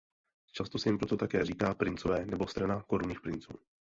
Často 0.53 0.77
se 0.79 0.89
jim 0.89 0.97
proto 0.97 1.15
říká 1.15 1.37
také 1.65 1.75
"princové" 1.77 2.25
nebo 2.25 2.47
"strana 2.47 2.83
korunních 2.87 3.21
princů". 3.21 3.53